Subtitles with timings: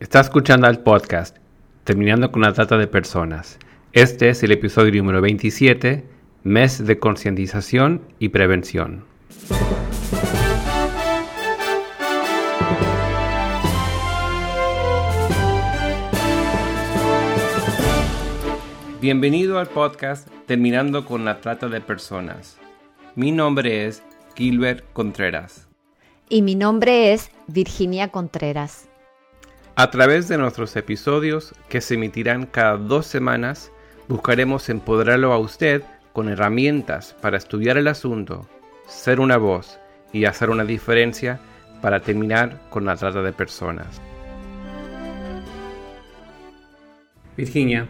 [0.00, 1.36] Está escuchando el podcast
[1.82, 3.58] Terminando con la trata de personas.
[3.92, 6.04] Este es el episodio número 27,
[6.44, 9.04] mes de concientización y prevención.
[19.00, 22.56] Bienvenido al podcast Terminando con la trata de personas.
[23.16, 24.04] Mi nombre es
[24.36, 25.66] Gilbert Contreras.
[26.28, 28.87] Y mi nombre es Virginia Contreras.
[29.80, 33.70] A través de nuestros episodios, que se emitirán cada dos semanas,
[34.08, 38.48] buscaremos empoderarlo a usted con herramientas para estudiar el asunto,
[38.88, 39.78] ser una voz
[40.12, 41.38] y hacer una diferencia
[41.80, 44.00] para terminar con la trata de personas.
[47.36, 47.86] Virginia,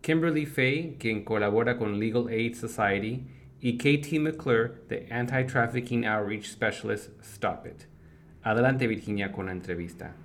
[0.00, 3.28] Kimberly Fay, quien colabora con Legal Aid Society,
[3.60, 7.84] y Katie McClure, de Anti-Trafficking Outreach Specialist Stop It.
[8.42, 10.16] Adelante Virginia con la entrevista.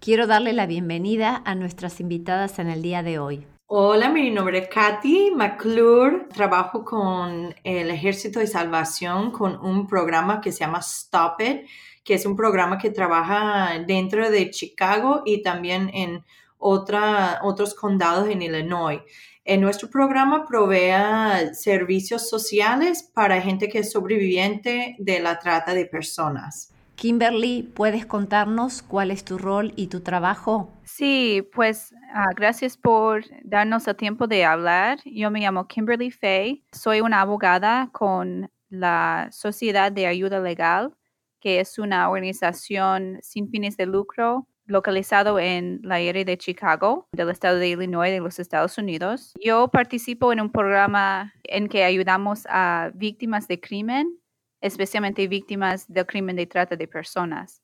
[0.00, 3.44] Quiero darle la bienvenida a nuestras invitadas en el día de hoy.
[3.66, 6.28] Hola, mi nombre es Katy McClure.
[6.32, 11.66] Trabajo con el Ejército de Salvación con un programa que se llama Stop It,
[12.04, 16.24] que es un programa que trabaja dentro de Chicago y también en
[16.58, 19.00] otros condados en Illinois.
[19.44, 25.86] En nuestro programa provee servicios sociales para gente que es sobreviviente de la trata de
[25.86, 26.72] personas.
[26.98, 30.72] Kimberly, ¿puedes contarnos cuál es tu rol y tu trabajo?
[30.82, 34.98] Sí, pues ah, gracias por darnos el tiempo de hablar.
[35.04, 36.64] Yo me llamo Kimberly Fay.
[36.72, 40.92] Soy una abogada con la Sociedad de Ayuda Legal,
[41.40, 47.30] que es una organización sin fines de lucro localizado en la área de Chicago, del
[47.30, 49.34] estado de Illinois, de los Estados Unidos.
[49.40, 54.18] Yo participo en un programa en que ayudamos a víctimas de crimen
[54.60, 57.62] especialmente víctimas del crimen de trata de personas.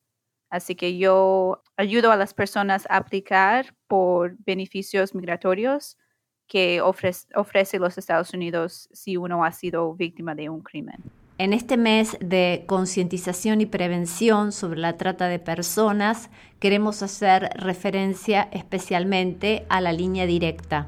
[0.50, 5.98] Así que yo ayudo a las personas a aplicar por beneficios migratorios
[6.46, 11.02] que ofrece, los Estados Unidos si uno ha sido víctima de un crimen.
[11.38, 16.30] En este mes de concientización y prevención sobre la trata de personas,
[16.60, 20.86] queremos hacer referencia especialmente a la línea directa.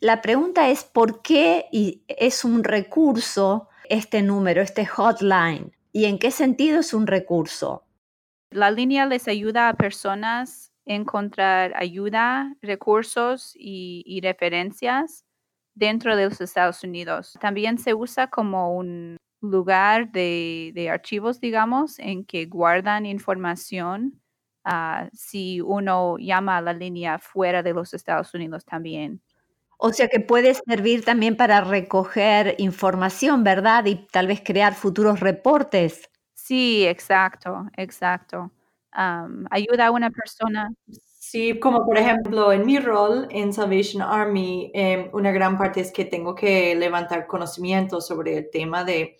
[0.00, 1.66] La pregunta es por qué
[2.08, 5.72] es un recurso este número, este hotline?
[5.92, 7.84] ¿Y en qué sentido es un recurso?
[8.50, 15.24] La línea les ayuda a personas a encontrar ayuda, recursos y, referencias
[15.74, 17.36] dentro de los Estados Unidos.
[17.40, 24.20] También se usa como un lugar de, archivos, digamos, en que guardan información
[24.64, 29.20] ah, si uno llama a la línea fuera de los Estados Unidos también.
[29.78, 33.84] O sea que puede servir también para recoger información, ¿verdad?
[33.86, 36.08] Y tal vez crear futuros reportes.
[36.34, 38.50] Sí, exacto, exacto.
[39.50, 40.70] ayuda a una persona.
[41.18, 45.92] Sí, como por ejemplo en mi rol en Salvation Army, em, una gran parte es
[45.92, 49.16] que tengo que levantar conocimiento sobre el tema de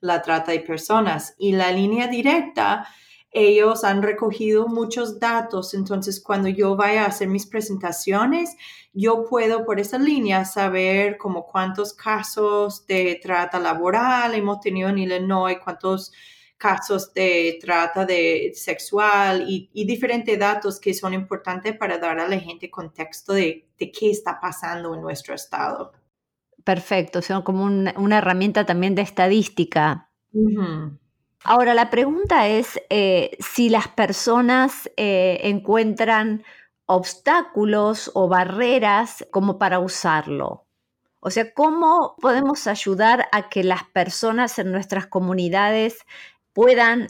[0.00, 2.86] la trata de personas y la línea directa
[3.30, 8.56] ellos han recogido muchos datos, entonces cuando yo vaya a hacer mis presentaciones,
[8.92, 14.98] yo puedo por esa línea saber como cuántos casos de trata laboral hemos tenido en
[14.98, 16.12] Illinois, cuántos
[16.56, 22.38] casos de trata de sexual y, diferentes datos que son importantes para dar a la
[22.38, 25.92] gente contexto de, qué está pasando en nuestro estado.
[26.64, 30.10] Perfecto, son como una herramienta también de estadística.
[31.44, 36.42] Ahora, la pregunta es eh, si las personas eh, encuentran
[36.86, 40.64] obstáculos o barreras como para usarlo.
[41.20, 45.98] O sea, ¿cómo podemos ayudar a que las personas en nuestras comunidades
[46.52, 47.08] puedan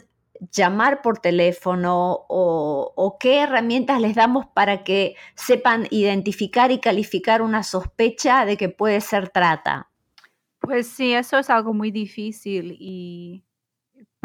[0.51, 7.41] llamar por teléfono o, o, qué herramientas les damos para que sepan identificar y calificar
[7.41, 9.89] una sospecha de que puede ser trata?
[10.59, 13.43] Pues sí, eso es algo muy difícil y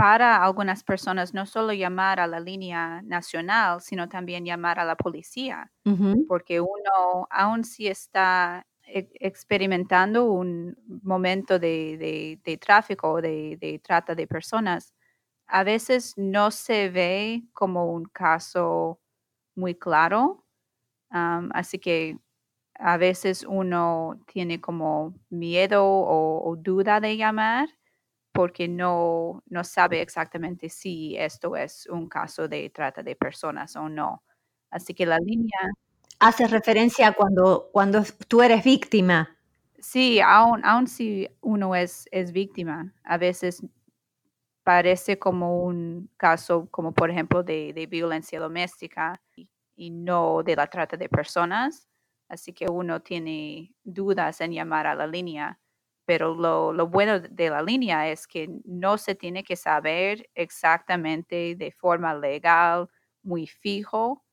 [0.05, 4.97] para algunas personas no solo llamar a la línea nacional, sino también llamar a la
[4.97, 5.73] policía,
[6.29, 14.27] porque uno, aún si está e, experimentando un momento de, tráfico o de, trata de
[14.27, 14.93] personas,
[15.47, 19.01] a veces no se ve como un caso
[19.55, 20.45] muy claro.
[21.09, 22.19] así que
[22.79, 27.71] a veces uno tiene como miedo o duda de llamar
[28.35, 33.89] porque no, no sabe exactamente si esto es un caso de trata de personas o
[33.89, 34.25] no.
[34.71, 35.57] Así que la línea...
[36.19, 39.39] Hace referencia a cuando, cuando tú eres víctima.
[39.79, 43.63] Sí, aún, aun si uno es, es víctima, a veces
[44.65, 50.57] parece como un caso, como por ejemplo de, de violencia doméstica y, y, no de
[50.57, 51.87] la trata de personas.
[52.29, 55.61] Así que uno tiene dudas en llamar a la línea
[56.05, 61.73] pero lo, bueno de la línea es que no se tiene que saber exactamente de
[61.73, 62.89] forma legal,
[63.23, 64.25] muy fijo,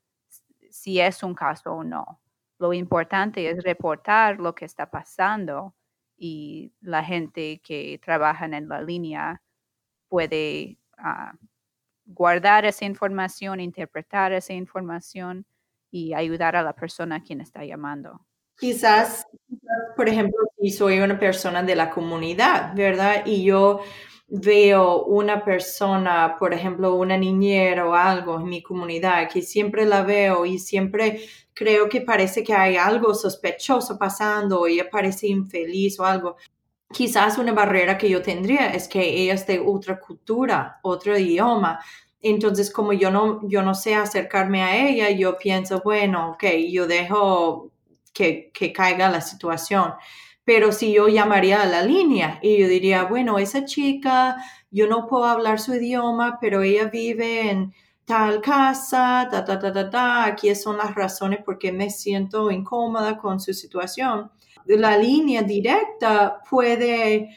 [0.70, 2.22] si es un caso o no.
[2.60, 5.76] Lo importante es reportar lo que está pasando
[6.18, 9.42] y la gente que trabaja en la línea
[10.08, 11.34] puede ah,
[12.06, 15.46] guardar esa información, interpretar esa información
[15.90, 18.26] y ayudar a la persona a quien está llamando.
[18.62, 19.25] Quizás,
[19.96, 23.24] por ejemplo, si soy una persona de la comunidad, ¿verdad?
[23.25, 23.80] Y yo
[24.28, 30.04] veo una persona, por ejemplo, una niñera o algo en mi comunidad, que siempre la
[30.04, 31.22] veo y siempre
[31.56, 36.36] creo que parece que hay algo sospechoso pasando o ella parece infeliz o algo.
[36.94, 41.80] Quizás una barrera que yo tendría es que ella es de otra cultura, otro idioma.
[42.22, 46.86] Entonces, como yo no, yo no sé acercarme a ella, yo pienso, bueno, ok, yo
[46.88, 47.71] dejo
[48.13, 49.94] que, caiga la situación.
[50.44, 54.38] Pero si yo llamaría a la línea y yo diría, bueno, esa chica,
[54.72, 57.74] yo no puedo hablar su idioma, pero ella vive en
[58.06, 62.52] tal casa, ta, ta, ta, ta, ta, aquí son las razones por qué me siento
[62.52, 64.31] incómoda con su situación.
[64.66, 67.30] La línea directa puede eh,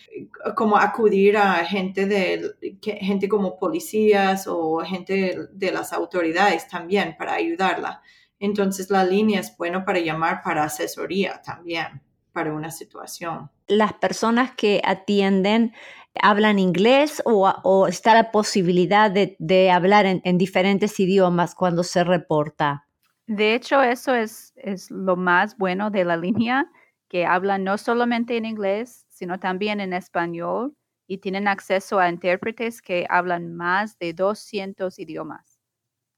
[0.55, 7.35] como acudir a gente de gente como policías o gente de las autoridades también para
[7.35, 8.03] ayudarla.
[8.39, 12.03] Entonces la línea es bueno para llamar para asesoría también
[12.33, 13.51] para una situación.
[13.69, 15.73] Las personas que atienden
[16.21, 22.87] hablan inglés o, está la posibilidad de, hablar en, diferentes idiomas cuando se reporta.
[23.27, 26.71] De hecho, eso es, es lo más bueno de la línea,
[27.09, 30.77] que hablan no solamente en inglés, sino también en español
[31.07, 35.54] y tienen acceso a intérpretes que hablan más de 200 idiomas.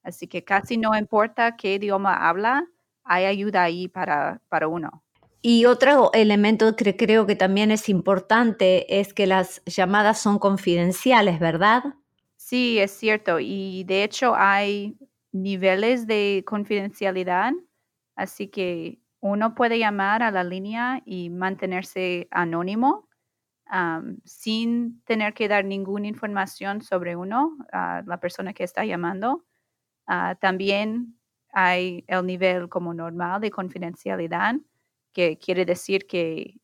[0.07, 2.65] Así que casi no importa qué idioma habla,
[3.03, 5.03] hay ayuda ahí para, para uno.
[5.43, 11.41] Y otro elemento que creo que también es importante es que las llamadas son confidenciales,
[11.41, 11.83] ¿verdad?
[12.37, 13.41] Sí, es cierto.
[13.41, 14.97] Y de hecho hay
[15.33, 17.53] niveles de confidencialidad,
[18.15, 23.09] así que uno puede llamar a la línea y mantenerse anónimo
[24.25, 29.45] sin tener que dar ninguna información sobre uno, a la persona que está llamando.
[30.07, 31.19] Ah, también
[31.53, 34.55] hay el nivel como normal de confidencialidad,
[35.13, 36.61] que quiere decir que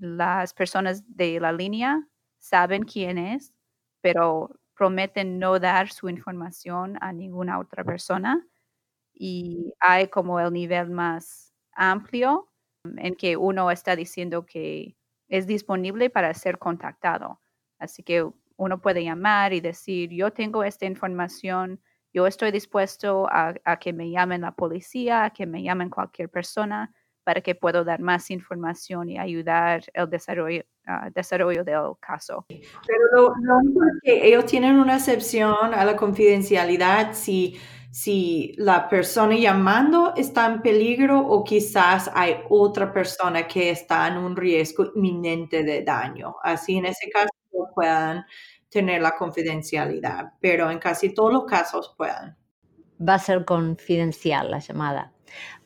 [0.00, 2.08] las personas de la línea
[2.38, 3.54] saben quién es,
[4.02, 8.46] pero prometen no dar su información a ninguna otra persona.
[9.14, 12.48] Y hay como el nivel más amplio
[12.98, 14.96] en que uno está diciendo que
[15.28, 17.40] es disponible para ser contactado.
[17.78, 21.80] Así que uno puede llamar y decir, yo tengo esta información,
[22.12, 26.92] yo estoy dispuesto a, que me llamen la policía, a que me llamen cualquier persona
[27.24, 32.46] para que pueda dar más información y ayudar el desarrollo, ah, desarrollo del caso.
[32.48, 37.60] Pero lo, lo único es que ellos tienen una excepción a la confidencialidad si,
[37.92, 44.16] si la persona llamando está en peligro o quizás hay otra persona que está en
[44.16, 46.36] un riesgo inminente de daño.
[46.42, 47.28] Así en ese caso
[47.74, 48.24] puedan
[48.70, 52.36] tener la confidencialidad, pero en casi todos los casos puedan.
[53.06, 55.12] Va a ser confidencial la llamada.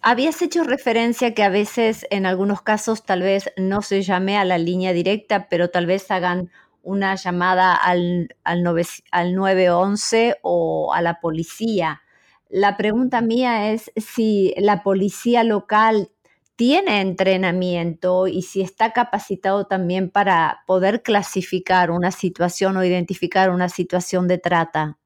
[0.01, 4.45] Habías hecho referencia que a veces, en algunos casos, tal vez no se llame a
[4.45, 6.51] la línea directa, pero tal vez hagan
[6.83, 12.03] una llamada al, al, 911 o a la policía.
[12.51, 16.11] La pregunta mía es si la policía local
[16.57, 23.69] tiene entrenamiento y si está capacitado también para poder clasificar una situación o identificar una
[23.69, 24.99] situación de trata.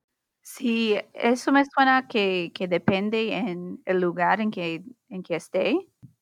[0.43, 5.79] Sí, eso me suena que, depende en el lugar en que, en que esté.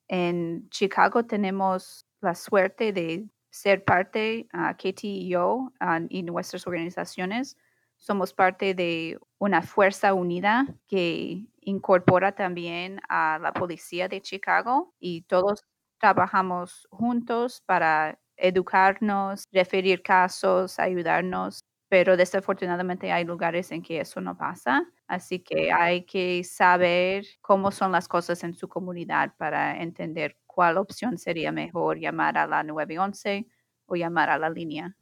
[0.08, 5.72] En Chicago tenemos la suerte de ser parte, a Katie y yo,
[6.08, 7.56] y nuestras organizaciones,
[7.96, 15.22] somos parte de una fuerza unida que incorpora también a la policía de Chicago y
[15.22, 15.64] todos
[15.98, 24.36] trabajamos juntos para educarnos, referir casos, ayudarnos pero desafortunadamente hay lugares en que eso no
[24.36, 30.36] pasa, así que hay que saber cómo son las cosas en su comunidad para entender
[30.46, 33.46] cuál opción sería mejor llamar a la 911
[33.86, 34.96] o llamar a la línea.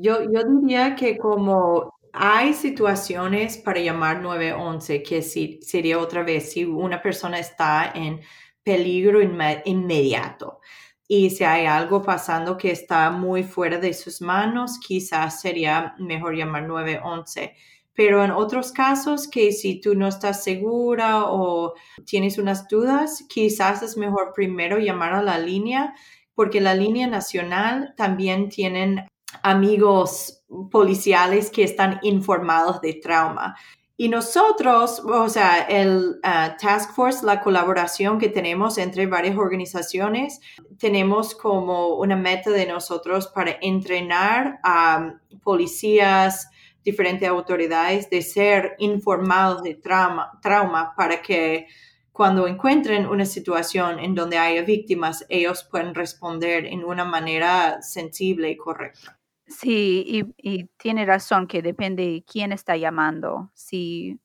[0.00, 6.52] Yo, yo diría que como hay situaciones para llamar 911 que si, sería otra vez
[6.52, 8.20] si una persona está en
[8.62, 10.60] peligro inmediato
[11.06, 16.36] y si hay algo pasando que está muy fuera de sus manos, quizás sería mejor
[16.36, 17.54] llamar 911.
[17.94, 21.74] Pero en otros casos que si tú no estás segura o
[22.04, 25.94] tienes unas dudas, quizás es mejor primero llamar a la línea,
[26.34, 29.06] porque la línea nacional también tienen
[29.42, 33.56] amigos policiales que están informados de trauma.
[34.00, 40.40] Y nosotros, o sea, el uh, Task Force, la colaboración que tenemos entre varias organizaciones,
[40.78, 46.48] tenemos como una meta de nosotros para entrenar a policías,
[46.84, 51.66] diferentes autoridades de ser informados de trauma, trauma para que
[52.12, 58.50] cuando encuentren una situación en donde haya víctimas, ellos puedan responder en una manera sensible
[58.50, 59.17] y correcta.
[59.50, 60.04] Sí,
[60.36, 63.50] y, tiene razón que depende quién está llamando.
[63.54, 64.20] Si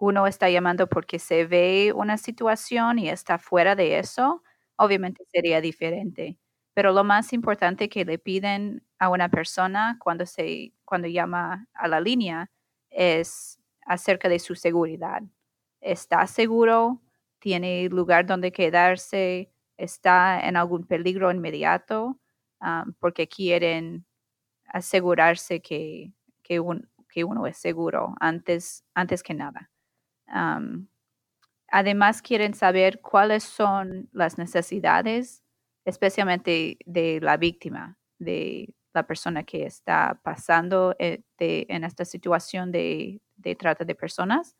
[0.00, 4.42] uno está llamando porque se ve una situación y está fuera de eso,
[4.76, 6.38] obviamente sería diferente.
[6.74, 11.88] Pero lo más importante que le piden a una persona cuando se cuando llama a
[11.88, 12.50] la línea
[12.90, 15.22] es acerca de su seguridad.
[15.80, 17.00] ¿Está seguro?
[17.40, 19.50] ¿Tiene lugar donde quedarse?
[19.78, 22.20] ¿Está en algún peligro inmediato?
[22.60, 24.04] Ah, porque quieren
[24.72, 26.12] asegurarse que,
[26.42, 29.70] que, uno es seguro antes, antes que nada.
[31.68, 35.42] además, quieren saber cuáles son las necesidades,
[35.84, 43.20] especialmente de la víctima, de la persona que está pasando eh, en esta situación de,
[43.36, 44.56] de trata de personas,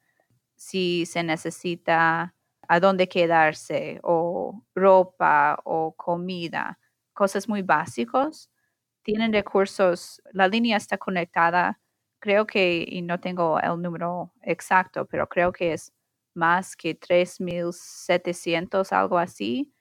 [0.54, 2.34] si se necesita
[2.68, 6.78] a dónde quedarse o ropa o comida,
[7.12, 8.50] cosas muy básicos
[9.02, 11.80] tienen recursos, la línea está conectada,
[12.21, 15.92] creo que, y no tengo el número exacto, pero creo que es
[16.35, 19.73] más que 3.700, algo así,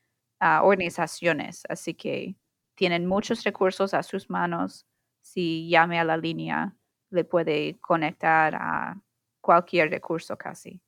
[0.42, 1.64] organizaciones.
[1.70, 2.36] Así que
[2.76, 4.86] tienen muchos recursos a sus manos.
[5.22, 6.76] Si llame a la línea,
[7.12, 9.02] le puede conectar a
[9.42, 10.82] cualquier recurso casi.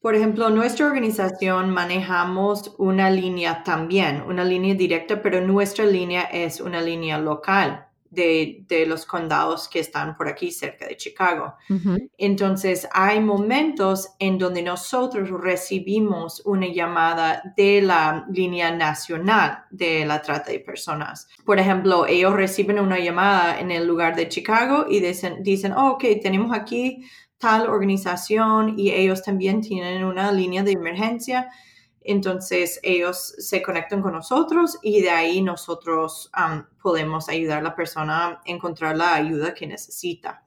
[0.00, 6.60] Por ejemplo, nuestra organización manejamos una línea también, una línea directa, pero nuestra línea es
[6.60, 11.54] una línea local de, los condados que están por aquí cerca de Chicago.
[12.18, 20.20] Entonces, hay momentos en donde nosotros recibimos una llamada de la línea nacional de la
[20.20, 21.28] trata de personas.
[21.44, 25.92] Por ejemplo, ellos reciben una llamada en el lugar de Chicago y dicen, dicen oh,
[25.92, 27.04] ok, tenemos aquí
[27.38, 31.48] tal organización y ellos también tienen una línea de emergencia.
[32.02, 36.30] Entonces ellos se conectan con nosotros y de ahí nosotros
[36.82, 40.44] podemos ayudar a la persona a encontrar la ayuda que necesita.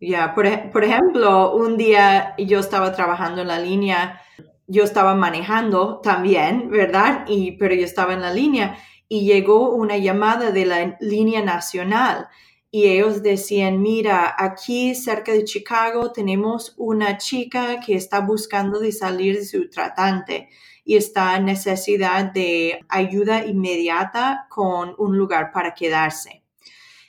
[0.00, 4.20] Ya, por, por, ejemplo, un día yo estaba trabajando en la línea,
[4.66, 7.24] yo estaba manejando también, ¿verdad?
[7.26, 8.78] Y, pero yo estaba en la línea
[9.08, 12.28] y llegó una llamada de la línea nacional
[12.70, 18.92] y ellos decían, mira, aquí cerca de Chicago tenemos una chica que está buscando de
[18.92, 20.50] salir de su tratante
[20.84, 26.42] y está en necesidad de ayuda inmediata con un lugar para quedarse.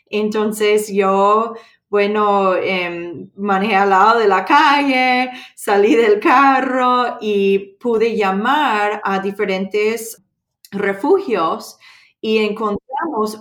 [0.10, 1.56] Entonces yo,
[1.89, 9.20] bueno, em, manejé al lado de la calle, salí del carro y pude llamar a
[9.20, 10.24] diferentes
[10.72, 11.78] refugios
[12.22, 12.39] y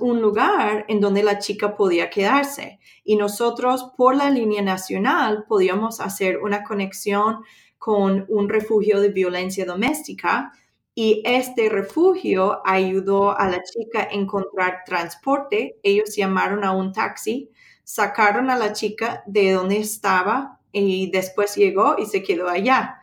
[0.00, 2.78] un lugar en donde la chica podía quedarse.
[3.04, 7.42] Y nosotros por la línea nacional podíamos hacer una conexión
[7.78, 10.52] con un refugio de violencia doméstica
[10.94, 15.78] y este refugio ayudó a la chica a encontrar transporte.
[15.84, 17.50] Ellos llamaron a un taxi,
[17.84, 22.97] sacaron a la chica de donde estaba y después llegó y se quedó allá.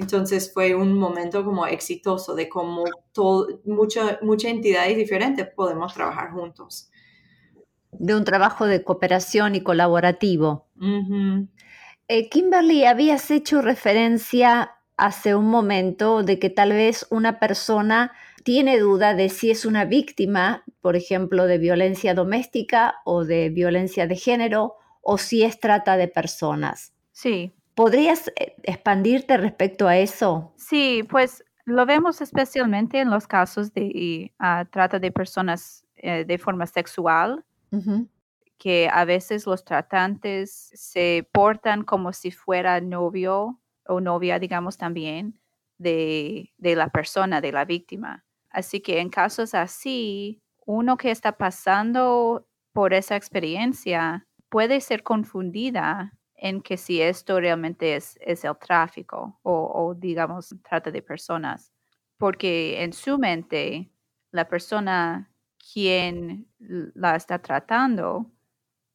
[0.00, 2.84] Entonces fue un momento como exitoso de cómo
[3.66, 6.90] muchas entidades diferentes podemos trabajar juntos.
[7.92, 10.68] De un trabajo de cooperación y colaborativo.
[12.08, 18.78] Eh, Kimberly, habías hecho referencia hace un momento de que tal vez una persona tiene
[18.78, 24.16] duda de si es una víctima, por ejemplo, de violencia doméstica o de violencia de
[24.16, 26.94] género, o si es trata de personas.
[27.12, 30.52] Sí, ¿Podrías eh, expandirte respecto a eso?
[30.56, 36.38] Sí, pues lo vemos especialmente en los casos de ah, trata de personas eh, de
[36.38, 37.44] forma sexual,
[38.58, 45.38] que a veces los tratantes se portan como si fuera novio o novia, digamos también,
[45.78, 48.24] de, de la persona, de la víctima.
[48.50, 56.18] Así que en casos así, uno que está pasando por esa experiencia puede ser confundida
[56.40, 61.72] en que si esto realmente es, es el tráfico o, digamos trata de personas,
[62.16, 63.90] porque en su mente
[64.32, 65.30] la persona
[65.72, 68.30] quien la está tratando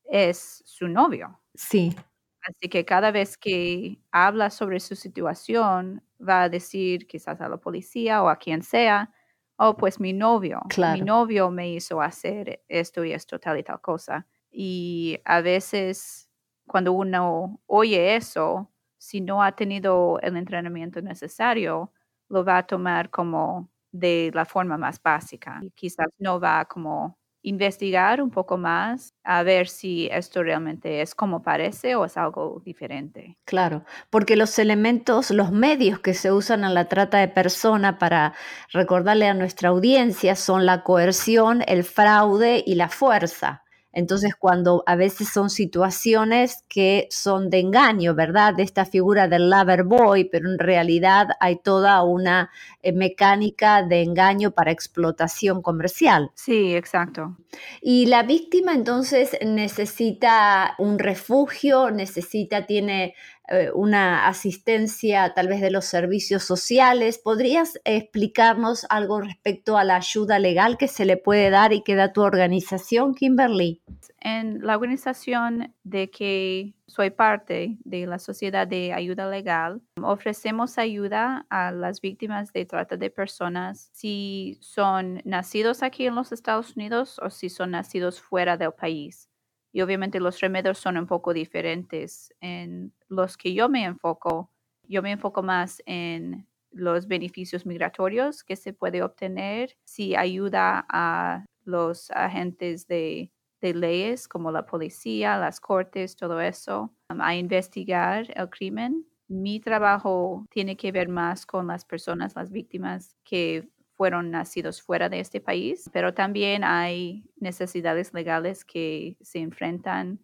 [0.06, 1.40] es su novio.
[1.54, 1.96] Sí.
[2.42, 7.58] Así que cada vez que habla sobre su situación, va a decir quizás a la
[7.58, 9.12] policía o a quien sea,
[9.58, 10.62] oh, pues mi novio,
[10.94, 14.28] mi novio me hizo hacer esto y esto, tal y tal cosa.
[14.52, 16.25] Y a veces
[16.68, 21.92] cuando uno oye eso, si no ha tenido el entrenamiento necesario,
[22.30, 27.18] lo va a tomar como de la forma más básica y quizás no va como
[27.46, 32.62] investigar un poco más a ver si esto realmente es como parece o es algo
[32.66, 33.38] diferente.
[33.46, 38.34] Claro, porque los elementos, los medios que se usan en la trata de persona para
[38.74, 43.65] recordarle a nuestra audiencia son la coerción, el fraude y la fuerza.
[43.96, 48.54] Entonces, cuando a veces son situaciones que son de engaño, ¿verdad?
[48.54, 52.52] De esta figura del lover boy, pero en realidad hay toda una
[52.84, 56.30] eh, mecánica de engaño para explotación comercial.
[56.36, 57.38] Sí, exacto.
[57.82, 63.16] Y la víctima entonces necesita un refugio, necesita, tiene
[63.48, 67.20] eh, una asistencia tal vez de los servicios sociales.
[67.20, 71.96] ¿Podrías explicarnos algo respecto a la ayuda legal que se le puede dar y que
[71.96, 73.82] da tu organización, Kimberly?
[74.20, 81.46] En la organización de que soy parte de la Sociedad de Ayuda Legal, ofrecemos ayuda
[81.50, 87.20] a las víctimas de trata de personas si son nacidos aquí en los Estados Unidos
[87.22, 89.30] o si son nacidos fuera del país.
[89.76, 92.34] Y obviamente los remedios son un poco diferentes.
[92.40, 94.50] En los que yo me enfoco,
[94.88, 101.44] yo me enfoco más en los beneficios migratorios que se puede obtener si ayuda a
[101.66, 108.50] los agentes de, leyes como la policía, las cortes, todo eso, um, a investigar el
[108.50, 109.06] crimen.
[109.28, 115.10] Mi trabajo tiene que ver más con las personas, las víctimas que fueron nacidos fuera
[115.10, 120.20] de este país, pero también hay necesidades legales que se enfrentan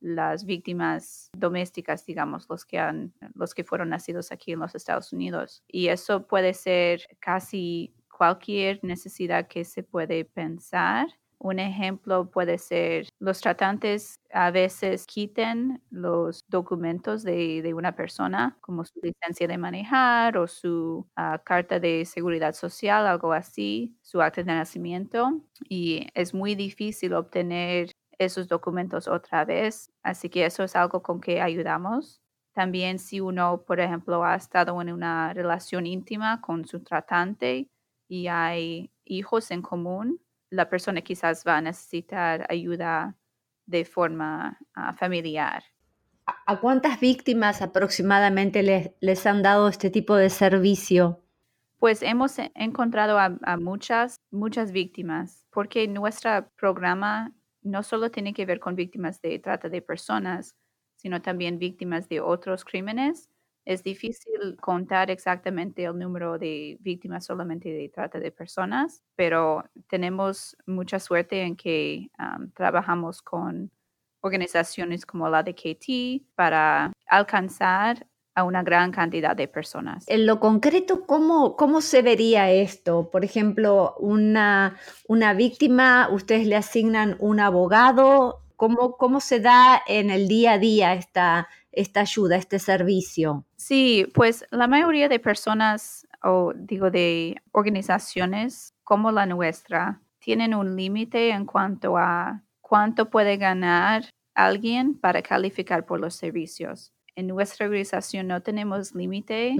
[0.00, 5.12] las víctimas domésticas, digamos, los que han, los que fueron nacidos aquí en los Estados
[5.12, 5.64] Unidos.
[5.66, 11.06] Y eso puede ser casi cualquier necesidad que se puede pensar
[11.48, 18.84] un ejemplo puede ser los tratantes a veces quiten los documentos de, una persona, como
[18.84, 24.42] su licencia de manejar o su ah, carta de seguridad social, algo así, su acta
[24.42, 25.40] de nacimiento.
[25.68, 29.90] Y es muy difícil obtener esos documentos otra vez.
[30.02, 32.20] Así que eso es algo con que ayudamos.
[32.52, 37.68] También si uno, por ejemplo, ha estado en una relación íntima con su tratante
[38.08, 43.16] y hay hijos en común, la persona quizás va a necesitar ayuda
[43.66, 45.62] de forma ah, familiar.
[46.26, 48.62] ¿A cuántas víctimas aproximadamente
[49.00, 51.22] les, han dado este tipo de servicio?
[51.78, 57.32] Pues hemos encontrado a, muchas, muchas víctimas, porque nuestro programa
[57.62, 60.56] no solo tiene que ver con víctimas de trata de personas,
[60.96, 63.28] sino también víctimas de otros crímenes.
[63.66, 70.56] Es difícil contar exactamente el número de víctimas solamente de trata de personas, pero tenemos
[70.66, 72.08] mucha suerte en que
[72.54, 73.72] trabajamos con
[74.20, 80.04] organizaciones como la de KT para alcanzar a una gran cantidad de personas.
[80.06, 83.10] En lo concreto, ¿cómo, cómo se vería esto?
[83.10, 84.76] Por ejemplo, una,
[85.08, 88.42] una víctima, ustedes le asignan un abogado.
[88.54, 93.44] ¿Cómo, ¿Cómo se da en el día a día esta, esta ayuda, este servicio?
[93.56, 100.74] Sí, pues la mayoría de personas, o digo de organizaciones como la nuestra, tienen un
[100.74, 107.66] límite en cuanto a cuánto puede ganar alguien para calificar por los servicios en nuestra
[107.66, 109.56] organización no tenemos límite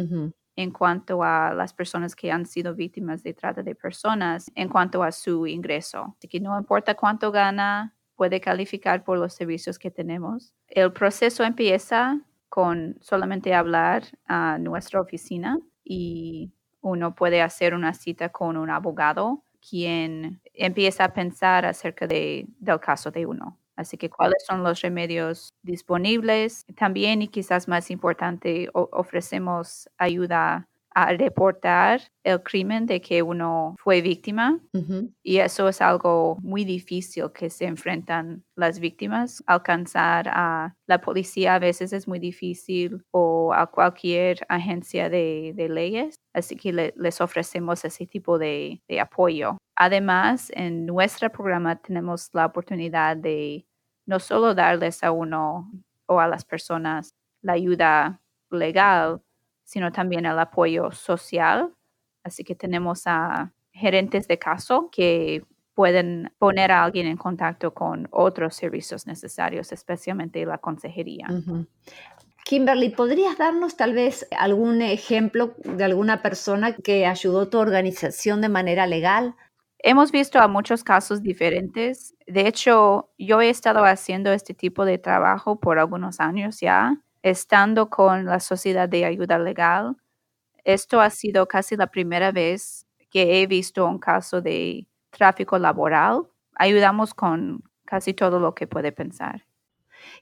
[0.56, 5.02] en cuanto a las personas que han sido víctimas de trata de personas, en cuanto
[5.02, 6.14] a su ingreso.
[6.18, 10.54] Así que no importa cuánto gana, puede calificar por los servicios que tenemos.
[10.68, 18.30] El proceso empieza con solamente hablar a nuestra oficina y uno puede hacer una cita
[18.30, 23.58] con un abogado quien empieza a pensar acerca de, del caso de uno.
[23.74, 26.64] Así que cuáles son los remedios disponibles.
[26.76, 34.00] También y quizás más importante, ofrecemos ayuda a reportar el crimen de que uno fue
[34.00, 34.58] víctima.
[35.22, 39.44] Y eso es algo muy difícil que se enfrentan las víctimas.
[39.46, 46.14] Alcanzar a la policía a veces es muy difícil o a cualquier agencia de, leyes.
[46.32, 49.58] Así que les ofrecemos ese tipo de, de apoyo.
[49.76, 53.66] Además, en nuestro programa tenemos la oportunidad de
[54.06, 55.70] no solo darles a uno
[56.06, 57.10] o a las personas
[57.42, 59.20] la ayuda legal,
[59.66, 61.74] sino también el apoyo social.
[62.22, 68.08] Así que tenemos a gerentes de caso que pueden poner a alguien en contacto con
[68.10, 71.26] otros servicios necesarios, especialmente la consejería.
[72.44, 78.48] Kimberly, ¿podrías darnos tal vez algún ejemplo de alguna persona que ayudó tu organización de
[78.48, 79.34] manera legal?
[79.78, 82.14] Hemos visto a muchos casos diferentes.
[82.26, 86.96] De hecho, yo he estado haciendo este tipo de trabajo por algunos años ya,
[87.30, 89.96] estando con la Sociedad de Ayuda Legal.
[90.62, 96.22] Esto ha sido casi la primera vez que he visto un caso de tráfico laboral.
[96.54, 99.44] Ayudamos con casi todo lo que puede pensar.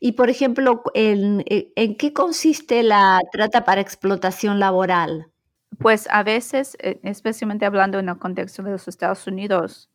[0.00, 5.30] Y, por ejemplo, ¿en, en qué consiste la trata para explotación laboral?
[5.78, 9.90] Pues a veces, eh, especialmente hablando en el contexto de los Estados Unidos,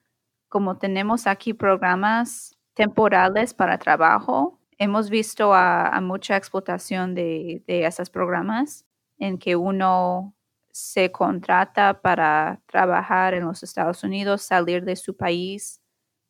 [0.47, 8.09] como tenemos aquí programas temporales para trabajo, hemos visto a, mucha explotación de, de esos
[8.09, 8.85] programas
[9.19, 10.33] en que uno
[10.71, 15.81] se contrata para trabajar en los Estados Unidos, salir de su país,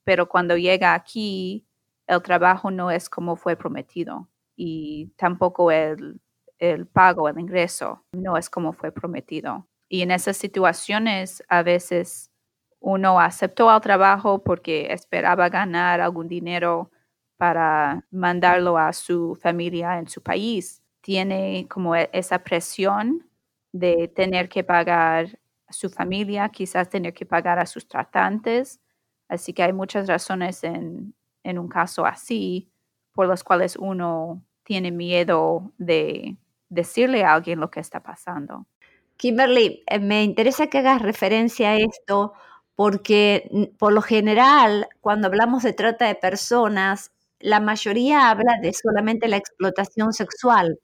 [0.03, 1.65] pero cuando llega aquí,
[2.07, 6.19] el trabajo no es como fue prometido y tampoco el,
[6.57, 9.67] el pago, el ingreso, no es como fue prometido.
[9.88, 12.31] Y en esas situaciones a veces
[12.79, 16.91] uno aceptó al trabajo porque esperaba ganar algún dinero
[17.39, 20.84] para mandarlo a su familia en su país.
[20.99, 23.30] Tiene como e, esa presión
[23.71, 28.82] de tener que pagar a su familia, quizás tener que pagar a sus tratantes.
[29.30, 32.69] Así que hay muchas razones en, en un caso así
[33.13, 36.36] por las cuales uno tiene miedo de
[36.67, 38.67] decirle a alguien lo que está pasando.
[39.15, 42.34] Kimberly, eh, me interesa que hagas referencia a esto
[42.75, 49.28] porque por lo general, cuando hablamos de trata de personas, la mayoría habla de solamente
[49.28, 50.80] la explotación sexual.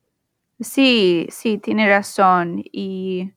[0.59, 2.63] Sí, sí, tiene razón.
[2.71, 3.33] Y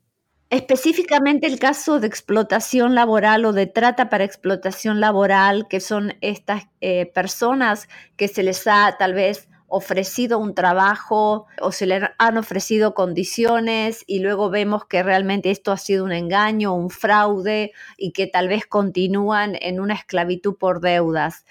[0.51, 6.69] específicamente el caso de explotación laboral o de trata para explotación laboral, que son estas
[6.81, 12.39] eh, personas que se les ha tal vez ofrecido un trabajo o se le han
[12.39, 18.13] ofrecido condiciones y luego vemos que realmente esto ha sido un engaño, un fraude y
[18.13, 21.45] que tal vez continúan en una esclavitud por deudas.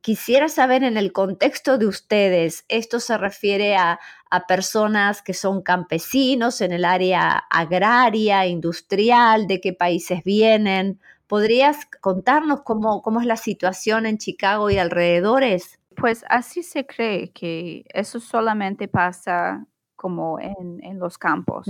[0.00, 4.00] Quisiera saber en el contexto de ustedes, ¿esto se refiere a,
[4.48, 10.98] personas que son campesinos en el área agraria, industrial, de qué países vienen?
[11.26, 15.78] ¿Podrías contarnos cómo, cómo es la situación en Chicago y alrededores?
[15.96, 21.68] Pues así se cree que eso solamente pasa como en, los campos.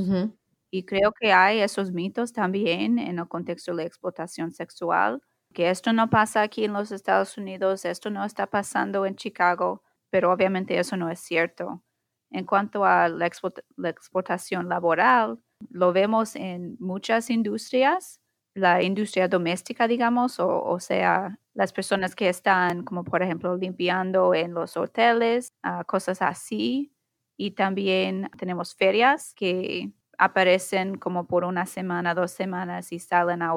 [0.71, 5.21] Y creo que hay esos mitos también en el contexto de la explotación sexual,
[5.53, 9.83] que esto no pasa aquí en los Estados Unidos, esto no está pasando en Chicago,
[10.11, 11.83] pero obviamente eso no es cierto.
[12.31, 15.39] En cuanto a la, explotación laboral,
[15.71, 18.23] lo vemos en muchas industrias
[18.55, 24.53] la industria doméstica, digamos, o, sea, las personas que están, como por ejemplo, limpiando en
[24.53, 26.93] los hoteles, ah, cosas así.
[27.37, 33.55] Y también tenemos ferias que aparecen como por una semana, dos semanas y salen a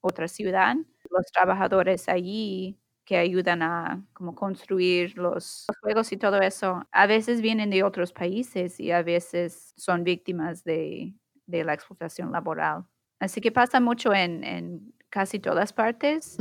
[0.00, 0.76] otra ciudad.
[1.10, 7.40] Los trabajadores allí que ayudan a como construir los, juegos y todo eso, a veces
[7.40, 11.14] vienen de otros países y a veces son víctimas de,
[11.46, 12.84] de la explotación laboral.
[13.18, 16.36] Así que pasa mucho en, en casi todas partes,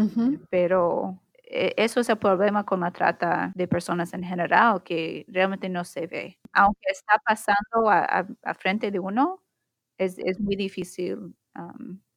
[0.50, 5.70] pero e, eso es el problema con la trata de personas en general, que realmente
[5.70, 6.38] no se ve.
[6.52, 9.42] Aunque está pasando a, a, frente de uno,
[9.98, 11.34] es, es muy difícil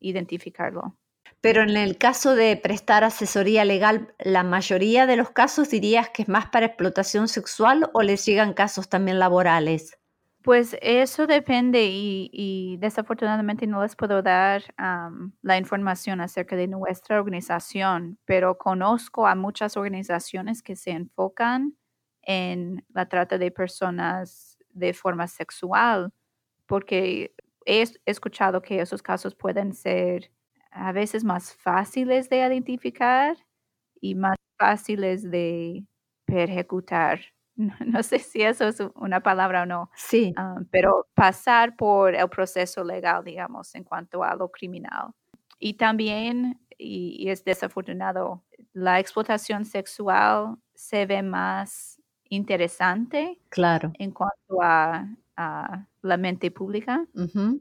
[0.00, 0.98] identificarlo.
[1.42, 6.22] Pero en el caso de prestar asesoría legal, ¿la mayoría de los casos dirías que
[6.22, 9.98] es más para explotación sexual o les llegan casos también laborales?
[10.42, 14.62] Pues eso depende y, desafortunadamente no les puedo dar
[15.42, 21.76] la información acerca de nuestra organización, pero conozco a muchas organizaciones que se enfocan
[22.22, 26.12] en la trata de personas de forma sexual,
[26.66, 27.34] porque
[27.66, 30.30] he escuchado que esos casos pueden ser
[30.70, 33.36] a veces más fáciles de identificar
[34.00, 35.84] y más fáciles de
[36.26, 37.20] ejecutar.
[37.86, 39.90] No, sé si eso es una palabra o no.
[39.94, 40.32] Sí.
[40.36, 45.10] Ah, pero pasar por el proceso legal, digamos, en cuanto a lo criminal.
[45.58, 53.38] Y también, y, es desafortunado, la explotación sexual se ve más interesante.
[53.50, 53.92] Claro.
[53.98, 55.06] En cuanto a,
[56.02, 57.06] la mente pública.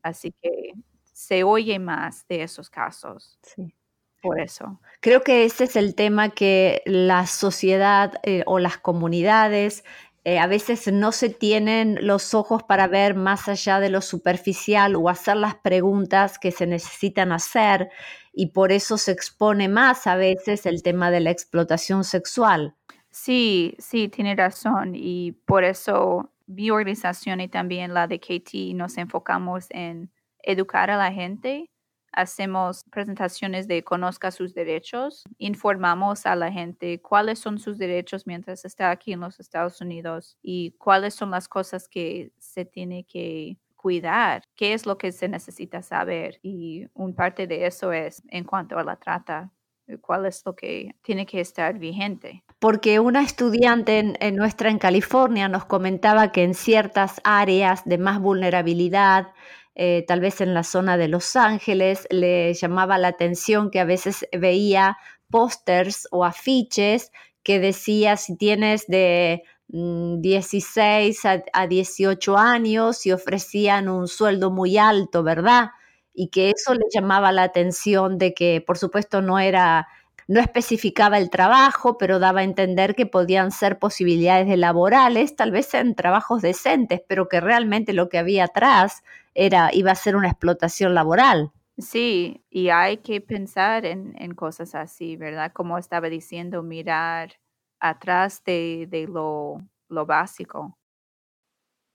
[0.04, 0.74] Así que
[1.20, 3.38] se oye más de esos casos.
[3.44, 3.76] Sí.
[4.22, 4.80] Por eso.
[5.02, 9.84] Creo que ese es el tema que la sociedad eh, o las comunidades
[10.24, 14.96] eh, a veces no se tienen los ojos para ver más allá de lo superficial
[14.96, 17.90] o hacer las preguntas que se necesitan hacer
[18.32, 22.76] y por eso se expone más a veces el tema de la explotación sexual.
[23.10, 28.98] Sí, sí, tiene razón y por eso mi organización y también la de KT nos
[28.98, 30.12] enfocamos en
[30.44, 31.70] educar a la gente
[32.12, 38.66] hacemos presentaciones de conozca sus derechos, informamos a la gente cuáles son sus derechos mientras
[38.66, 43.58] está aquí en los Estados Unidos y cuáles son las cosas que se tiene que
[43.76, 48.44] cuidar, qué es lo que se necesita saber y un parte de eso es en
[48.44, 49.52] cuanto a la trata
[49.98, 52.44] cuál es lo que tiene que estar vigente.
[52.60, 58.20] Porque una estudiante en, nuestra en California nos comentaba que en ciertas áreas de más
[58.20, 59.34] vulnerabilidad
[59.76, 63.86] eh, tal vez en la zona de Los Ángeles, le llamaba la atención que a
[63.86, 64.98] veces veía
[65.30, 67.12] pósters o afiches
[67.44, 74.78] que decía si tienes de 16 mm, a, 18 años y ofrecían un sueldo muy
[74.78, 75.70] alto, ¿verdad?
[76.14, 79.88] Y que eso le llamaba la atención de que, por supuesto, no era
[80.28, 85.50] no especificaba el trabajo, pero daba a entender que podían ser posibilidades de laborales, tal
[85.50, 89.02] vez en trabajos decentes, pero que realmente lo que había atrás
[89.34, 91.52] era, iba a ser una explotación laboral.
[91.78, 95.54] Sí, y hay que pensar en, cosas así, ¿verdad?
[95.54, 97.40] Como estaba diciendo, mirar
[97.80, 100.78] atrás de, lo, lo básico.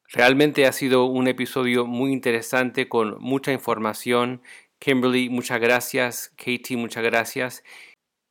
[0.09, 4.43] Realmente ha sido un episodio muy interesante con mucha información.
[4.79, 6.33] Kimberly, muchas gracias.
[6.37, 7.63] Katie, muchas gracias.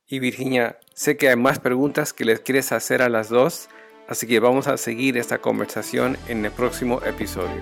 [0.06, 3.68] Y Virginia, sé que hay más preguntas que les quieres hacer a las dos,
[4.08, 7.60] así que vamos a seguir esta conversación en el próximo episodio.